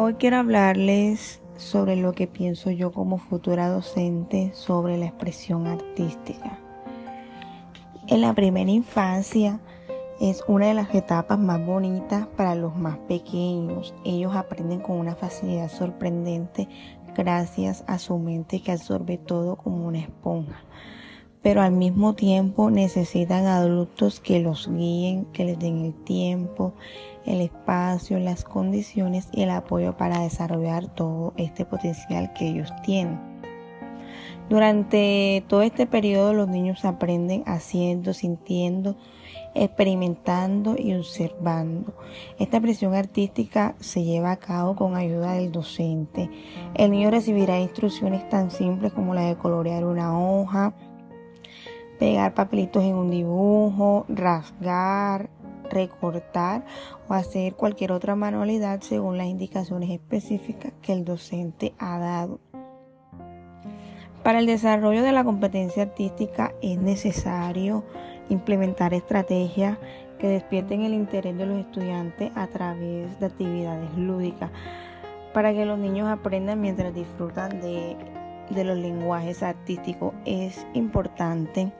Hoy 0.00 0.14
quiero 0.14 0.36
hablarles 0.36 1.40
sobre 1.56 1.96
lo 1.96 2.12
que 2.12 2.28
pienso 2.28 2.70
yo 2.70 2.92
como 2.92 3.18
futura 3.18 3.68
docente 3.68 4.52
sobre 4.54 4.96
la 4.96 5.06
expresión 5.06 5.66
artística. 5.66 6.60
En 8.06 8.20
la 8.20 8.32
primera 8.32 8.70
infancia 8.70 9.58
es 10.20 10.44
una 10.46 10.66
de 10.66 10.74
las 10.74 10.94
etapas 10.94 11.40
más 11.40 11.66
bonitas 11.66 12.28
para 12.36 12.54
los 12.54 12.76
más 12.76 12.96
pequeños. 13.08 13.92
Ellos 14.04 14.36
aprenden 14.36 14.78
con 14.78 14.98
una 14.98 15.16
facilidad 15.16 15.68
sorprendente 15.68 16.68
gracias 17.16 17.82
a 17.88 17.98
su 17.98 18.18
mente 18.18 18.62
que 18.62 18.70
absorbe 18.70 19.18
todo 19.18 19.56
como 19.56 19.84
una 19.84 19.98
esponja 19.98 20.62
pero 21.42 21.62
al 21.62 21.72
mismo 21.72 22.14
tiempo 22.14 22.70
necesitan 22.70 23.46
adultos 23.46 24.20
que 24.20 24.40
los 24.40 24.68
guíen, 24.68 25.24
que 25.26 25.44
les 25.44 25.58
den 25.58 25.84
el 25.84 25.94
tiempo, 26.04 26.74
el 27.28 27.42
espacio, 27.42 28.18
las 28.18 28.44
condiciones 28.44 29.28
y 29.32 29.42
el 29.42 29.50
apoyo 29.50 29.96
para 29.96 30.20
desarrollar 30.20 30.86
todo 30.86 31.34
este 31.36 31.64
potencial 31.64 32.32
que 32.32 32.48
ellos 32.48 32.72
tienen. 32.82 33.20
Durante 34.48 35.44
todo 35.46 35.60
este 35.60 35.86
periodo 35.86 36.32
los 36.32 36.48
niños 36.48 36.86
aprenden 36.86 37.42
haciendo, 37.46 38.14
sintiendo, 38.14 38.96
experimentando 39.54 40.74
y 40.78 40.94
observando. 40.94 41.92
Esta 42.38 42.58
presión 42.58 42.94
artística 42.94 43.74
se 43.78 44.04
lleva 44.04 44.30
a 44.30 44.38
cabo 44.38 44.74
con 44.74 44.96
ayuda 44.96 45.34
del 45.34 45.52
docente. 45.52 46.30
El 46.74 46.92
niño 46.92 47.10
recibirá 47.10 47.60
instrucciones 47.60 48.26
tan 48.30 48.50
simples 48.50 48.94
como 48.94 49.14
la 49.14 49.26
de 49.26 49.36
colorear 49.36 49.84
una 49.84 50.18
hoja, 50.18 50.72
pegar 51.98 52.32
papelitos 52.32 52.82
en 52.84 52.94
un 52.94 53.10
dibujo, 53.10 54.06
rasgar, 54.08 55.28
recortar 55.70 56.64
o 57.08 57.14
hacer 57.14 57.54
cualquier 57.54 57.92
otra 57.92 58.16
manualidad 58.16 58.80
según 58.80 59.18
las 59.18 59.26
indicaciones 59.26 59.90
específicas 59.90 60.72
que 60.82 60.92
el 60.92 61.04
docente 61.04 61.74
ha 61.78 61.98
dado. 61.98 62.40
Para 64.22 64.40
el 64.40 64.46
desarrollo 64.46 65.02
de 65.02 65.12
la 65.12 65.24
competencia 65.24 65.84
artística 65.84 66.52
es 66.60 66.78
necesario 66.78 67.84
implementar 68.28 68.92
estrategias 68.92 69.78
que 70.18 70.28
despierten 70.28 70.82
el 70.82 70.92
interés 70.92 71.36
de 71.36 71.46
los 71.46 71.58
estudiantes 71.58 72.30
a 72.34 72.46
través 72.48 73.18
de 73.20 73.26
actividades 73.26 73.96
lúdicas 73.96 74.50
para 75.32 75.52
que 75.52 75.64
los 75.64 75.78
niños 75.78 76.08
aprendan 76.08 76.60
mientras 76.60 76.92
disfrutan 76.92 77.60
de 77.60 78.64
los 78.64 78.76
lenguajes 78.76 79.42
artísticos 79.42 80.12
es 80.24 80.66
importante 80.74 81.72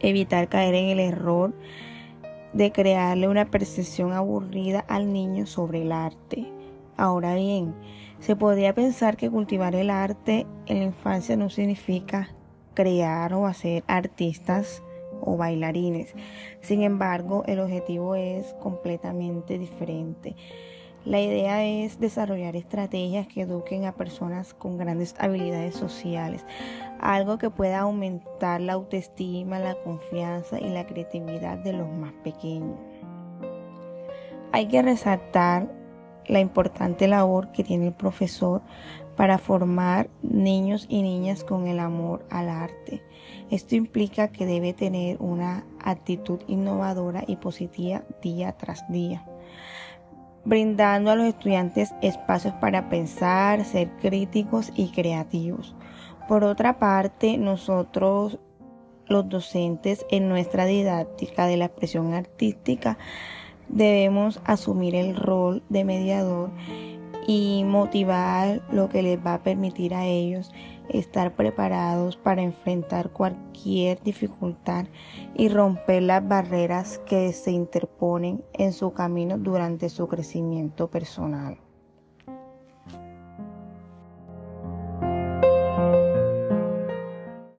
evitar 0.00 0.48
caer 0.48 0.74
en 0.74 0.86
el 0.90 1.00
error 1.00 1.52
de 2.58 2.72
crearle 2.72 3.28
una 3.28 3.52
percepción 3.52 4.12
aburrida 4.12 4.80
al 4.88 5.12
niño 5.12 5.46
sobre 5.46 5.82
el 5.82 5.92
arte. 5.92 6.44
Ahora 6.96 7.36
bien, 7.36 7.72
se 8.18 8.34
podría 8.34 8.74
pensar 8.74 9.16
que 9.16 9.30
cultivar 9.30 9.76
el 9.76 9.90
arte 9.90 10.44
en 10.66 10.80
la 10.80 10.84
infancia 10.86 11.36
no 11.36 11.50
significa 11.50 12.34
crear 12.74 13.32
o 13.32 13.46
hacer 13.46 13.84
artistas 13.86 14.82
o 15.20 15.36
bailarines. 15.36 16.16
Sin 16.60 16.82
embargo, 16.82 17.44
el 17.46 17.60
objetivo 17.60 18.16
es 18.16 18.52
completamente 18.54 19.56
diferente. 19.56 20.34
La 21.04 21.20
idea 21.20 21.64
es 21.64 22.00
desarrollar 22.00 22.56
estrategias 22.56 23.28
que 23.28 23.42
eduquen 23.42 23.84
a 23.84 23.94
personas 23.94 24.52
con 24.52 24.78
grandes 24.78 25.14
habilidades 25.18 25.76
sociales, 25.76 26.44
algo 27.00 27.38
que 27.38 27.50
pueda 27.50 27.80
aumentar 27.80 28.60
la 28.60 28.72
autoestima, 28.72 29.60
la 29.60 29.76
confianza 29.84 30.58
y 30.58 30.68
la 30.68 30.86
creatividad 30.86 31.58
de 31.58 31.72
los 31.72 31.88
más 31.88 32.12
pequeños. 32.24 32.76
Hay 34.50 34.66
que 34.66 34.82
resaltar 34.82 35.72
la 36.26 36.40
importante 36.40 37.06
labor 37.06 37.52
que 37.52 37.64
tiene 37.64 37.86
el 37.86 37.94
profesor 37.94 38.60
para 39.16 39.38
formar 39.38 40.10
niños 40.22 40.86
y 40.88 41.02
niñas 41.02 41.44
con 41.44 41.68
el 41.68 41.78
amor 41.78 42.26
al 42.28 42.48
arte. 42.48 43.02
Esto 43.50 43.76
implica 43.76 44.28
que 44.28 44.46
debe 44.46 44.72
tener 44.72 45.16
una 45.20 45.64
actitud 45.82 46.40
innovadora 46.48 47.24
y 47.26 47.36
positiva 47.36 48.02
día 48.20 48.52
tras 48.58 48.84
día 48.90 49.24
brindando 50.48 51.10
a 51.10 51.14
los 51.14 51.26
estudiantes 51.26 51.94
espacios 52.00 52.54
para 52.54 52.88
pensar, 52.88 53.66
ser 53.66 53.90
críticos 54.00 54.72
y 54.74 54.88
creativos. 54.88 55.76
Por 56.26 56.42
otra 56.42 56.78
parte, 56.78 57.36
nosotros 57.36 58.38
los 59.06 59.28
docentes 59.28 60.06
en 60.10 60.30
nuestra 60.30 60.64
didáctica 60.64 61.46
de 61.46 61.58
la 61.58 61.66
expresión 61.66 62.14
artística 62.14 62.96
debemos 63.68 64.40
asumir 64.44 64.94
el 64.94 65.16
rol 65.16 65.62
de 65.68 65.84
mediador 65.84 66.50
y 67.28 67.62
motivar 67.62 68.62
lo 68.72 68.88
que 68.88 69.02
les 69.02 69.18
va 69.24 69.34
a 69.34 69.42
permitir 69.42 69.92
a 69.94 70.06
ellos 70.06 70.50
estar 70.88 71.36
preparados 71.36 72.16
para 72.16 72.40
enfrentar 72.40 73.10
cualquier 73.10 74.02
dificultad 74.02 74.86
y 75.34 75.50
romper 75.50 76.04
las 76.04 76.26
barreras 76.26 76.98
que 77.04 77.34
se 77.34 77.50
interponen 77.50 78.42
en 78.54 78.72
su 78.72 78.94
camino 78.94 79.36
durante 79.36 79.90
su 79.90 80.08
crecimiento 80.08 80.88
personal. 80.88 81.58